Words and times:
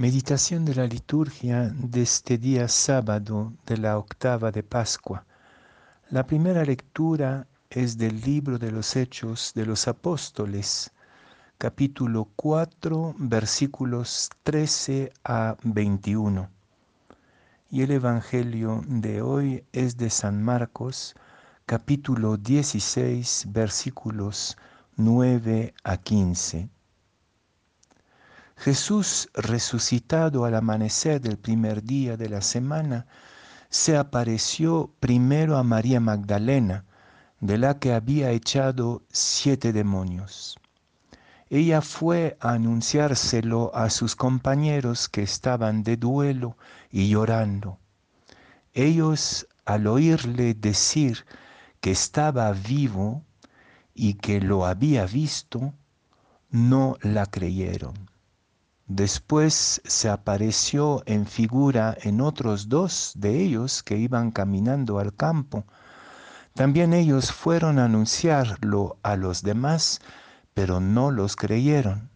Meditación 0.00 0.64
de 0.64 0.74
la 0.74 0.86
liturgia 0.86 1.70
de 1.74 2.00
este 2.00 2.38
día 2.38 2.68
sábado 2.68 3.52
de 3.66 3.76
la 3.76 3.98
octava 3.98 4.50
de 4.50 4.62
Pascua. 4.62 5.26
La 6.08 6.24
primera 6.26 6.64
lectura 6.64 7.46
es 7.68 7.98
del 7.98 8.18
libro 8.22 8.58
de 8.58 8.70
los 8.70 8.96
Hechos 8.96 9.52
de 9.54 9.66
los 9.66 9.88
Apóstoles, 9.88 10.90
capítulo 11.58 12.30
4, 12.36 13.14
versículos 13.18 14.30
13 14.42 15.12
a 15.22 15.58
21. 15.64 16.48
Y 17.70 17.82
el 17.82 17.90
Evangelio 17.90 18.82
de 18.86 19.20
hoy 19.20 19.64
es 19.74 19.98
de 19.98 20.08
San 20.08 20.42
Marcos, 20.42 21.14
capítulo 21.66 22.38
16, 22.38 23.48
versículos 23.50 24.56
9 24.96 25.74
a 25.84 25.98
15. 25.98 26.70
Jesús, 28.60 29.30
resucitado 29.32 30.44
al 30.44 30.54
amanecer 30.54 31.22
del 31.22 31.38
primer 31.38 31.82
día 31.82 32.18
de 32.18 32.28
la 32.28 32.42
semana, 32.42 33.06
se 33.70 33.96
apareció 33.96 34.92
primero 35.00 35.56
a 35.56 35.62
María 35.62 35.98
Magdalena, 35.98 36.84
de 37.40 37.56
la 37.56 37.78
que 37.78 37.94
había 37.94 38.32
echado 38.32 39.02
siete 39.10 39.72
demonios. 39.72 40.58
Ella 41.48 41.80
fue 41.80 42.36
a 42.38 42.52
anunciárselo 42.52 43.74
a 43.74 43.88
sus 43.88 44.14
compañeros 44.14 45.08
que 45.08 45.22
estaban 45.22 45.82
de 45.82 45.96
duelo 45.96 46.58
y 46.90 47.08
llorando. 47.08 47.78
Ellos, 48.74 49.48
al 49.64 49.86
oírle 49.86 50.52
decir 50.52 51.24
que 51.80 51.92
estaba 51.92 52.52
vivo 52.52 53.24
y 53.94 54.14
que 54.14 54.38
lo 54.38 54.66
había 54.66 55.06
visto, 55.06 55.72
no 56.50 56.98
la 57.00 57.24
creyeron. 57.24 58.09
Después 58.92 59.80
se 59.84 60.08
apareció 60.08 61.04
en 61.06 61.24
figura 61.24 61.96
en 62.02 62.20
otros 62.20 62.68
dos 62.68 63.12
de 63.14 63.40
ellos 63.40 63.84
que 63.84 63.96
iban 63.96 64.32
caminando 64.32 64.98
al 64.98 65.14
campo. 65.14 65.64
También 66.54 66.92
ellos 66.92 67.30
fueron 67.30 67.78
a 67.78 67.84
anunciarlo 67.84 68.98
a 69.04 69.14
los 69.14 69.44
demás, 69.44 70.00
pero 70.54 70.80
no 70.80 71.12
los 71.12 71.36
creyeron. 71.36 72.10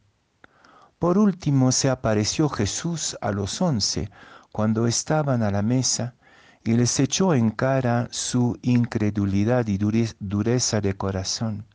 Por 0.98 1.16
último 1.16 1.70
se 1.70 1.90
apareció 1.90 2.48
Jesús 2.48 3.16
a 3.20 3.30
los 3.30 3.62
once 3.62 4.10
cuando 4.50 4.88
estaban 4.88 5.44
a 5.44 5.52
la 5.52 5.62
mesa 5.62 6.16
y 6.64 6.72
les 6.72 6.98
echó 6.98 7.34
en 7.34 7.50
cara 7.50 8.08
su 8.10 8.58
incredulidad 8.62 9.68
y 9.68 9.78
dureza 9.78 10.80
de 10.80 10.96
corazón, 10.96 11.66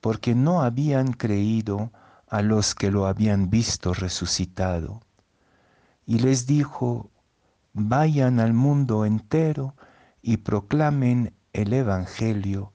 porque 0.00 0.34
no 0.34 0.60
habían 0.60 1.12
creído 1.12 1.92
a 2.30 2.42
los 2.42 2.74
que 2.74 2.90
lo 2.90 3.06
habían 3.06 3.50
visto 3.50 3.94
resucitado. 3.94 5.00
Y 6.06 6.18
les 6.18 6.46
dijo, 6.46 7.10
vayan 7.72 8.40
al 8.40 8.52
mundo 8.52 9.04
entero 9.04 9.74
y 10.22 10.38
proclamen 10.38 11.34
el 11.52 11.72
Evangelio 11.72 12.72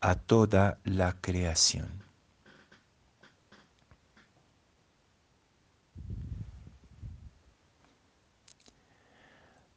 a 0.00 0.14
toda 0.14 0.78
la 0.84 1.12
creación. 1.20 2.04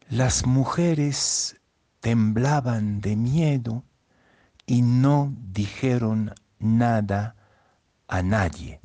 Las 0.09 0.45
mujeres 0.45 1.55
temblaban 2.01 2.99
de 2.99 3.15
miedo 3.15 3.85
y 4.65 4.81
no 4.81 5.33
dijeron 5.53 6.33
nada 6.59 7.35
a 8.07 8.21
nadie. 8.21 8.80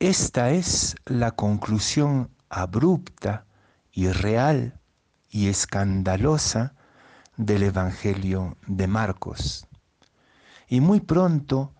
Esta 0.00 0.50
es 0.52 0.94
la 1.06 1.32
conclusión 1.32 2.30
abrupta 2.50 3.46
y 3.90 4.06
real 4.06 4.78
y 5.28 5.48
escandalosa 5.48 6.76
del 7.36 7.64
Evangelio 7.64 8.56
de 8.68 8.86
Marcos. 8.86 9.66
Y 10.68 10.80
muy 10.80 11.00
pronto 11.00 11.74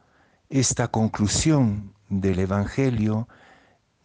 esta 0.49 0.89
conclusión 0.89 1.95
del 2.09 2.41
Evangelio 2.41 3.28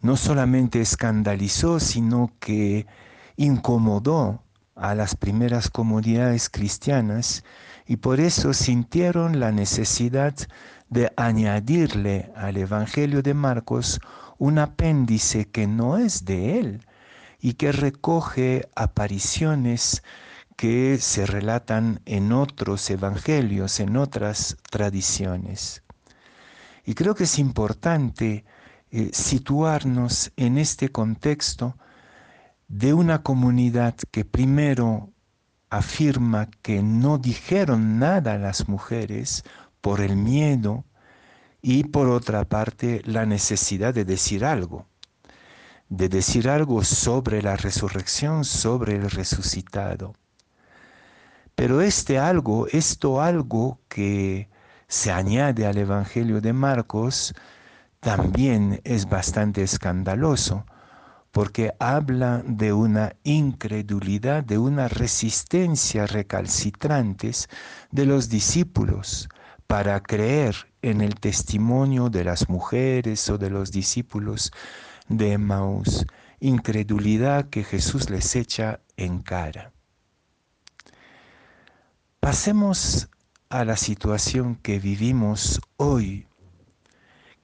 no 0.00 0.16
solamente 0.16 0.80
escandalizó, 0.80 1.80
sino 1.80 2.30
que 2.38 2.86
incomodó 3.34 4.44
a 4.76 4.94
las 4.94 5.16
primeras 5.16 5.70
comunidades 5.70 6.48
cristianas 6.48 7.42
y 7.86 7.96
por 7.96 8.20
eso 8.20 8.52
sintieron 8.54 9.40
la 9.40 9.52
necesidad 9.52 10.34
de 10.88 11.12
añadirle 11.16 12.32
al 12.36 12.56
Evangelio 12.56 13.22
de 13.22 13.34
Marcos 13.34 14.00
un 14.38 14.58
apéndice 14.58 15.46
que 15.46 15.66
no 15.66 15.98
es 15.98 16.24
de 16.24 16.58
él 16.58 16.86
y 17.40 17.54
que 17.54 17.72
recoge 17.72 18.68
apariciones 18.74 20.02
que 20.56 20.98
se 20.98 21.26
relatan 21.26 22.00
en 22.06 22.32
otros 22.32 22.88
evangelios, 22.90 23.80
en 23.80 23.96
otras 23.96 24.56
tradiciones. 24.70 25.82
Y 26.86 26.94
creo 26.94 27.14
que 27.14 27.24
es 27.24 27.38
importante 27.38 28.44
eh, 28.90 29.10
situarnos 29.12 30.32
en 30.36 30.58
este 30.58 30.90
contexto 30.90 31.76
de 32.68 32.94
una 32.94 33.22
comunidad 33.22 33.94
que 34.10 34.24
primero 34.24 35.13
afirma 35.76 36.48
que 36.62 36.82
no 36.82 37.18
dijeron 37.18 37.98
nada 37.98 38.34
a 38.34 38.38
las 38.38 38.68
mujeres 38.68 39.44
por 39.80 40.00
el 40.00 40.16
miedo 40.16 40.84
y 41.62 41.84
por 41.84 42.08
otra 42.08 42.44
parte 42.44 43.02
la 43.04 43.26
necesidad 43.26 43.92
de 43.94 44.04
decir 44.04 44.44
algo, 44.44 44.86
de 45.88 46.08
decir 46.08 46.48
algo 46.48 46.84
sobre 46.84 47.42
la 47.42 47.56
resurrección, 47.56 48.44
sobre 48.44 48.96
el 48.96 49.10
resucitado. 49.10 50.14
Pero 51.54 51.80
este 51.80 52.18
algo, 52.18 52.66
esto 52.68 53.20
algo 53.20 53.80
que 53.88 54.48
se 54.88 55.12
añade 55.12 55.66
al 55.66 55.78
Evangelio 55.78 56.40
de 56.40 56.52
Marcos, 56.52 57.34
también 58.00 58.80
es 58.84 59.08
bastante 59.08 59.62
escandaloso, 59.62 60.66
porque 61.34 61.74
habla 61.80 62.44
de 62.46 62.72
una 62.72 63.16
incredulidad, 63.24 64.44
de 64.44 64.56
una 64.56 64.86
resistencia 64.86 66.06
recalcitrantes 66.06 67.48
de 67.90 68.06
los 68.06 68.28
discípulos 68.28 69.28
para 69.66 70.00
creer 70.00 70.54
en 70.80 71.00
el 71.00 71.16
testimonio 71.16 72.08
de 72.08 72.22
las 72.22 72.48
mujeres 72.48 73.28
o 73.30 73.36
de 73.36 73.50
los 73.50 73.72
discípulos 73.72 74.52
de 75.08 75.32
Emmaus, 75.32 76.06
incredulidad 76.38 77.50
que 77.50 77.64
Jesús 77.64 78.10
les 78.10 78.36
echa 78.36 78.78
en 78.96 79.18
cara. 79.18 79.72
Pasemos 82.20 83.08
a 83.48 83.64
la 83.64 83.76
situación 83.76 84.54
que 84.54 84.78
vivimos 84.78 85.60
hoy. 85.78 86.28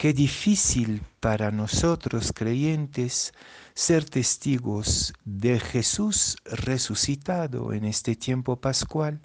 Qué 0.01 0.15
difícil 0.15 1.03
para 1.21 1.51
nosotros 1.51 2.33
creyentes 2.33 3.35
ser 3.75 4.03
testigos 4.03 5.13
de 5.27 5.61
Jesús 5.61 6.39
resucitado 6.47 7.75
en 7.75 7.85
este 7.85 8.17
tiempo 8.17 8.57
pascual 8.57 9.21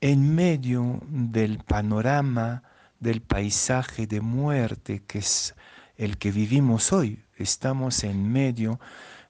en 0.00 0.34
medio 0.34 0.98
del 1.06 1.58
panorama, 1.58 2.64
del 2.98 3.22
paisaje 3.22 4.08
de 4.08 4.20
muerte 4.20 5.04
que 5.06 5.20
es 5.20 5.54
el 5.96 6.18
que 6.18 6.32
vivimos 6.32 6.92
hoy. 6.92 7.22
Estamos 7.36 8.02
en 8.02 8.28
medio 8.28 8.80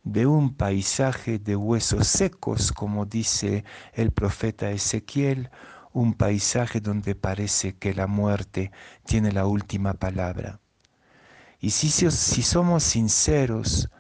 de 0.05 0.25
un 0.25 0.55
paisaje 0.55 1.39
de 1.39 1.55
huesos 1.55 2.09
secos, 2.09 2.73
como 2.73 3.05
dice 3.05 3.63
el 3.93 4.11
profeta 4.11 4.71
Ezequiel, 4.71 5.51
un 5.93 6.15
paisaje 6.15 6.81
donde 6.81 7.15
parece 7.15 7.75
que 7.75 7.95
la 7.95 8.07
muerte 8.07 8.71
tiene 9.05 9.33
la 9.33 9.47
última 9.47 9.95
palabra. 9.95 10.61
Y 11.61 11.71
si, 11.71 11.91
si 11.91 12.43
somos 12.43 12.85
sinceros, 12.85 13.91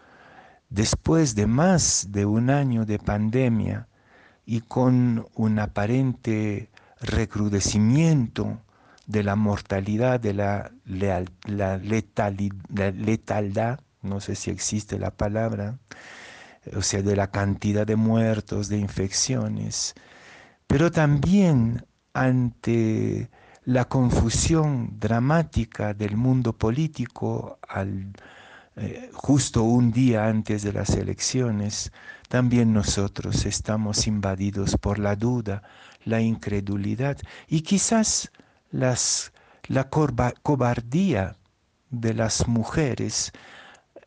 después 0.69 1.35
de 1.35 1.47
más 1.47 2.07
de 2.11 2.25
un 2.25 2.51
año 2.51 2.87
de 2.87 2.99
pandemia, 2.99 3.89
y 4.47 4.63
con 4.63 5.29
un 5.35 5.59
aparente 5.61 6.71
recrudecimiento 7.01 8.61
de 9.07 9.23
la 9.23 9.37
mortalidad, 9.37 10.19
de 10.19 10.35
la, 10.35 10.73
la, 10.85 11.79
letalidad, 11.79 13.81
no 14.03 14.21
sé 14.21 14.35
si 14.35 14.51
existe 14.51 14.99
la 14.99 15.11
palabra, 15.11 15.79
o 16.77 16.83
sea, 16.83 17.03
de 17.03 17.17
la 17.17 17.31
cantidad 17.31 17.87
de 17.87 17.97
muertos, 17.97 18.69
de 18.69 18.79
infecciones, 18.79 19.95
pero 20.71 20.93
también 20.93 21.85
ante 22.13 23.29
la 23.65 23.87
confusión 23.87 25.01
dramática 25.01 25.95
del 25.95 26.17
mundo 26.17 26.57
político 26.57 27.59
eh, 28.77 29.11
justo 29.13 29.65
un 29.65 29.91
día 29.91 30.29
antes 30.29 30.63
de 30.63 30.73
las 30.73 30.91
elecciones, 30.91 31.91
también 32.29 32.73
nosotros 32.73 33.47
estamos 33.47 34.07
invadidos 34.07 34.77
por 34.77 35.01
la 35.01 35.17
duda, 35.17 35.65
la 36.05 36.21
incredulidad 36.21 37.19
y 37.49 37.63
quizás 37.63 38.31
la 38.71 39.91
cobardía 39.91 41.35
de 41.91 42.15
las 42.15 42.47
mujeres 42.47 43.33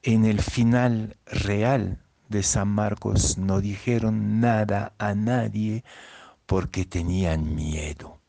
en 0.02 0.24
el 0.24 0.42
final 0.42 1.18
real 1.26 2.00
de 2.30 2.42
San 2.42 2.70
Marcos. 2.70 3.38
No 3.38 3.60
dijeron 3.60 4.40
nada 4.40 4.94
a 4.98 5.14
nadie 5.14 5.84
porque 6.46 6.86
tenían 6.86 7.56
miedo. 7.56 8.22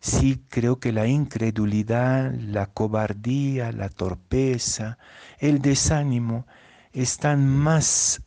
Sí 0.00 0.44
creo 0.48 0.80
que 0.80 0.92
la 0.92 1.06
incredulidad, 1.06 2.34
la 2.34 2.66
cobardía, 2.66 3.70
la 3.70 3.88
torpeza, 3.88 4.98
el 5.38 5.60
desánimo 5.60 6.46
están 6.92 7.46
más 7.48 8.22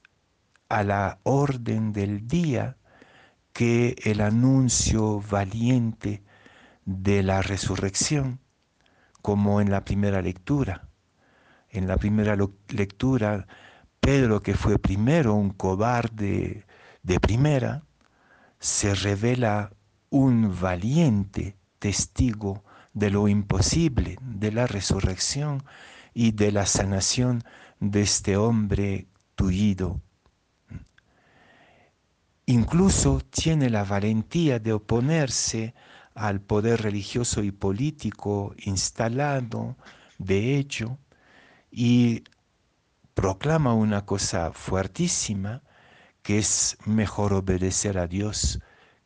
a 0.69 0.83
la 0.83 1.19
orden 1.24 1.92
del 1.92 2.27
día 2.27 2.77
que 3.51 3.95
el 4.03 4.21
anuncio 4.21 5.21
valiente 5.21 6.24
de 6.86 7.24
la 7.24 7.41
resurrección, 7.41 8.39
como 9.21 9.59
en 9.59 9.71
la 9.71 9.83
primera 9.83 10.21
lectura. 10.21 10.89
En 11.69 11.88
la 11.88 11.98
primera 11.98 12.38
lectura, 12.69 13.48
Pedro, 14.00 14.41
que 14.41 14.53
fue 14.53 14.77
primero 14.80 15.33
un 15.33 15.50
cobarde 15.50 16.65
de 17.03 17.19
primera, 17.19 17.83
se 18.59 18.95
revela 18.95 19.71
un 20.09 20.59
valiente 20.59 21.57
testigo 21.79 22.63
de 22.93 23.09
lo 23.09 23.27
imposible, 23.27 24.17
de 24.21 24.51
la 24.51 24.67
resurrección 24.67 25.63
y 26.13 26.31
de 26.31 26.51
la 26.51 26.65
sanación 26.65 27.43
de 27.79 28.01
este 28.01 28.37
hombre 28.37 29.07
tullido. 29.35 30.01
Incluso 32.45 33.21
tiene 33.29 33.69
la 33.69 33.83
valentía 33.83 34.59
de 34.59 34.73
oponerse 34.73 35.73
al 36.13 36.39
poder 36.39 36.81
religioso 36.81 37.43
y 37.43 37.51
político 37.51 38.55
instalado, 38.57 39.75
de 40.17 40.57
hecho, 40.57 40.97
y 41.69 42.23
proclama 43.13 43.73
una 43.73 44.05
cosa 44.05 44.51
fuertísima, 44.53 45.63
que 46.25 46.39
es 46.39 46.75
mejor 46.86 47.33
obedecer 47.33 48.00
a 48.00 48.07
Dios 48.07 48.60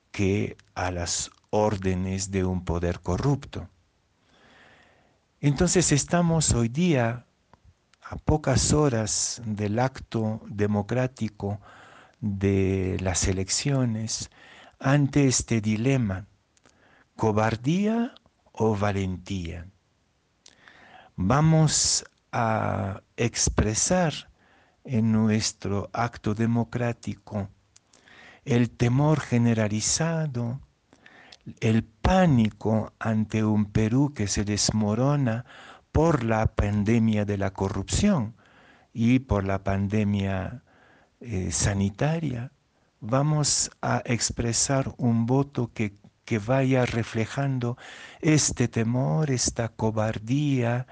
que 0.09 0.55
a 0.73 0.89
las 0.89 1.31
órdenes 1.49 2.31
de 2.31 2.45
un 2.45 2.63
poder 2.63 3.01
corrupto. 3.01 3.67
Entonces 5.41 5.91
estamos 5.91 6.53
hoy 6.53 6.69
día 6.69 7.25
a 8.03 8.15
pocas 8.15 8.71
horas 8.71 9.41
del 9.45 9.79
acto 9.79 10.41
democrático 10.47 11.59
de 12.21 12.95
las 13.01 13.27
elecciones 13.27 14.29
ante 14.79 15.27
este 15.27 15.59
dilema, 15.59 16.25
cobardía 17.17 18.15
o 18.53 18.77
valentía. 18.77 19.67
Vamos 21.17 22.05
a 22.31 23.01
expresar 23.17 24.28
en 24.83 25.11
nuestro 25.11 25.89
acto 25.93 26.33
democrático. 26.33 27.49
El 28.45 28.69
temor 28.69 29.19
generalizado, 29.19 30.59
el 31.59 31.83
pánico 31.83 32.93
ante 32.99 33.43
un 33.43 33.65
Perú 33.65 34.13
que 34.13 34.27
se 34.27 34.43
desmorona 34.45 35.45
por 35.91 36.23
la 36.23 36.47
pandemia 36.47 37.25
de 37.25 37.37
la 37.37 37.51
corrupción 37.51 38.35
y 38.93 39.19
por 39.19 39.45
la 39.45 39.63
pandemia 39.63 40.63
eh, 41.19 41.51
sanitaria, 41.51 42.51
vamos 42.99 43.71
a 43.81 44.01
expresar 44.05 44.93
un 44.97 45.25
voto 45.25 45.71
que, 45.73 45.95
que 46.25 46.39
vaya 46.39 46.85
reflejando 46.85 47.77
este 48.21 48.67
temor, 48.67 49.31
esta 49.31 49.69
cobardía, 49.69 50.87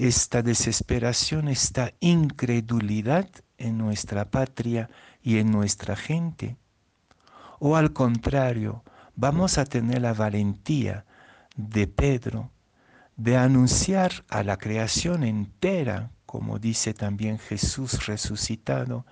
esta 0.00 0.40
desesperación, 0.40 1.48
esta 1.48 1.92
incredulidad 2.00 3.28
en 3.58 3.76
nuestra 3.76 4.30
patria 4.30 4.88
y 5.22 5.36
en 5.36 5.50
nuestra 5.50 5.94
gente. 5.94 6.56
O 7.58 7.76
al 7.76 7.92
contrario, 7.92 8.82
vamos 9.14 9.58
a 9.58 9.66
tener 9.66 10.00
la 10.00 10.14
valentía 10.14 11.04
de 11.54 11.86
Pedro 11.86 12.50
de 13.16 13.36
anunciar 13.36 14.24
a 14.30 14.42
la 14.42 14.56
creación 14.56 15.22
entera, 15.22 16.10
como 16.24 16.58
dice 16.58 16.94
también 16.94 17.38
Jesús 17.38 18.06
resucitado, 18.06 19.04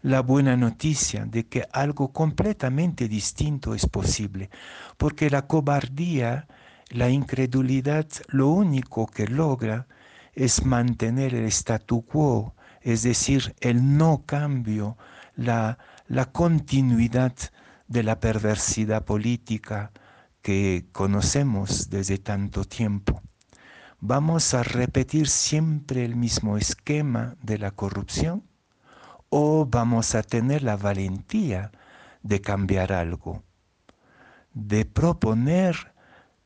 la 0.00 0.20
buena 0.20 0.56
noticia 0.56 1.24
de 1.24 1.48
que 1.48 1.66
algo 1.72 2.12
completamente 2.12 3.08
distinto 3.08 3.74
es 3.74 3.86
posible, 3.88 4.48
porque 4.96 5.28
la 5.28 5.48
cobardía, 5.48 6.46
la 6.88 7.10
incredulidad, 7.10 8.06
lo 8.28 8.48
único 8.50 9.08
que 9.08 9.26
logra 9.26 9.88
es 10.34 10.64
mantener 10.64 11.34
el 11.34 11.46
statu 11.46 12.04
quo, 12.04 12.54
es 12.80 13.02
decir, 13.02 13.54
el 13.60 13.98
no 13.98 14.24
cambio, 14.26 14.96
la, 15.34 15.78
la 16.06 16.26
continuidad 16.26 17.34
de 17.88 18.02
la 18.02 18.20
perversidad 18.20 19.04
política 19.04 19.92
que 20.42 20.86
conocemos 20.92 21.90
desde 21.90 22.18
tanto 22.18 22.64
tiempo. 22.64 23.20
¿Vamos 24.00 24.54
a 24.54 24.62
repetir 24.62 25.28
siempre 25.28 26.04
el 26.04 26.16
mismo 26.16 26.56
esquema 26.56 27.36
de 27.42 27.58
la 27.58 27.70
corrupción? 27.70 28.44
¿O 29.28 29.66
vamos 29.66 30.14
a 30.14 30.22
tener 30.22 30.62
la 30.62 30.76
valentía 30.76 31.70
de 32.22 32.40
cambiar 32.40 32.92
algo? 32.92 33.42
De 34.54 34.86
proponer 34.86 35.89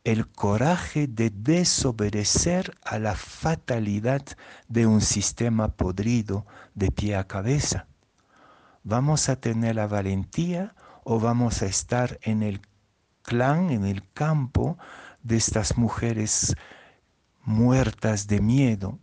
el 0.04 0.28
coraje 0.28 1.06
de 1.06 1.30
desobedecer 1.30 2.76
a 2.84 2.98
la 2.98 3.14
fatalidad 3.14 4.22
de 4.68 4.86
un 4.86 5.00
sistema 5.00 5.68
podrido 5.68 6.46
de 6.74 6.90
pie 6.92 7.16
a 7.16 7.26
cabeza. 7.26 7.86
¿Vamos 8.82 9.30
a 9.30 9.36
tener 9.36 9.76
la 9.76 9.86
valentía 9.86 10.74
o 11.04 11.18
vamos 11.18 11.62
a 11.62 11.66
estar 11.66 12.18
en 12.20 12.42
el 12.42 12.60
clan, 13.22 13.70
en 13.70 13.86
el 13.86 14.06
campo 14.12 14.76
de 15.22 15.36
estas 15.36 15.78
mujeres 15.78 16.54
muertas 17.42 18.26
de 18.26 18.42
miedo 18.42 18.98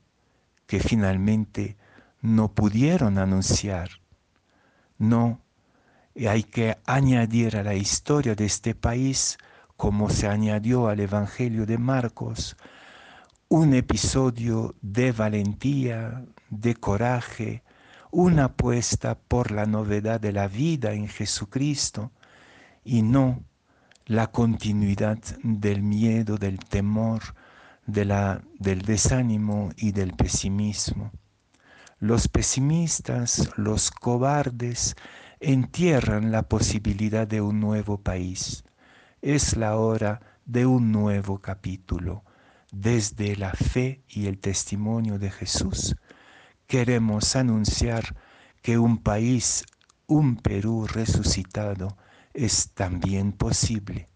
que 0.68 0.80
finalmente 0.80 1.78
no 2.22 2.54
pudieron 2.54 3.18
anunciar? 3.18 3.90
No, 5.00 5.42
hay 6.16 6.44
que 6.44 6.78
añadir 6.86 7.58
a 7.58 7.64
la 7.64 7.74
historia 7.74 8.36
de 8.36 8.46
este 8.46 8.76
país 8.76 9.40
como 9.82 10.12
se 10.12 10.28
añadió 10.28 10.90
al 10.90 11.00
Evangelio 11.00 11.66
de 11.66 11.80
Marcos, 11.80 12.56
un 13.50 13.74
episodio 13.74 14.76
de 14.84 15.12
valentía, 15.12 16.24
de 16.52 16.76
coraje, 16.76 17.64
una 18.12 18.44
apuesta 18.44 19.18
por 19.18 19.50
la 19.50 19.66
novedad 19.66 20.20
de 20.20 20.34
la 20.34 20.48
vida 20.48 20.94
en 20.94 21.08
Jesucristo 21.08 22.12
y 22.84 23.02
no 23.02 23.44
la 24.06 24.28
continuidad 24.28 25.18
del 25.42 25.82
miedo, 25.82 26.38
del 26.38 26.60
temor, 26.60 27.34
de 27.88 28.06
la, 28.06 28.44
del 28.60 28.84
desánimo 28.84 29.72
y 29.78 29.94
del 29.94 30.14
pesimismo. 30.14 31.12
Los 31.98 32.28
pesimistas, 32.28 33.50
los 33.58 33.90
cobardes, 33.90 34.96
entierran 35.40 36.32
la 36.32 36.44
posibilidad 36.44 37.28
de 37.28 37.42
un 37.42 37.60
nuevo 37.60 37.98
país 37.98 38.64
es 39.22 39.56
la 39.56 39.78
hora 39.78 40.22
de 40.46 40.66
un 40.66 40.92
nuevo 40.92 41.40
capítulo. 41.40 42.24
Desde 42.72 43.36
la 43.36 43.52
fe 43.54 44.04
y 44.08 44.28
el 44.28 44.40
testimonio 44.40 45.20
de 45.20 45.30
Jesús, 45.30 45.96
queremos 46.68 47.36
anunciar 47.36 48.16
que 48.62 48.78
un 48.78 48.98
país, 48.98 49.66
un 50.08 50.38
Perú 50.38 50.88
resucitado, 50.88 51.98
es 52.34 52.72
también 52.74 53.34
posible. 53.34 54.11